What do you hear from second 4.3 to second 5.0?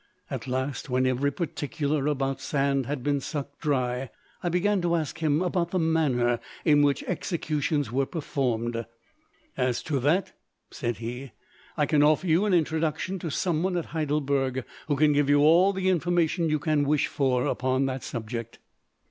I began to